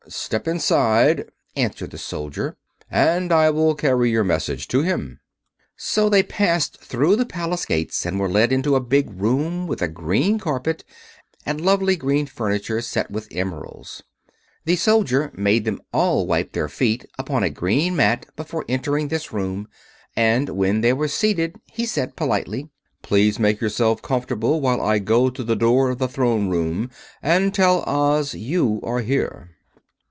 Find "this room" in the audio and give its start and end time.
19.09-19.67